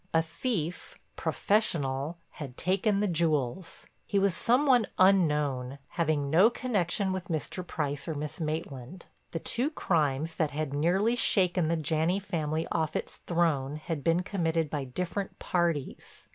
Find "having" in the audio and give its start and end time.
5.89-6.31